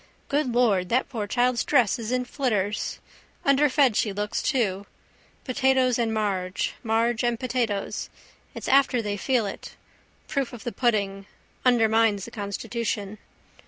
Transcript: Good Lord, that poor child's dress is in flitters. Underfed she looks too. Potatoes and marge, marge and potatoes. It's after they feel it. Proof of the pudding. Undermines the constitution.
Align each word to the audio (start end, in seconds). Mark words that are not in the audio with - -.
Good 0.29 0.51
Lord, 0.51 0.89
that 0.89 1.09
poor 1.09 1.27
child's 1.27 1.63
dress 1.63 1.99
is 1.99 2.11
in 2.11 2.25
flitters. 2.25 2.97
Underfed 3.45 3.95
she 3.95 4.11
looks 4.11 4.41
too. 4.41 4.87
Potatoes 5.43 5.99
and 5.99 6.11
marge, 6.11 6.73
marge 6.81 7.23
and 7.23 7.39
potatoes. 7.39 8.09
It's 8.55 8.67
after 8.67 9.03
they 9.03 9.15
feel 9.15 9.45
it. 9.45 9.75
Proof 10.27 10.53
of 10.53 10.63
the 10.63 10.71
pudding. 10.71 11.27
Undermines 11.63 12.25
the 12.25 12.31
constitution. 12.31 13.19